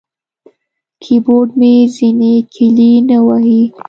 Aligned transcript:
کیبورډ 1.03 1.49
مې 1.59 1.73
ځینې 1.95 2.33
کیلي 2.53 2.91
نه 3.09 3.17
وهي. 3.25 3.61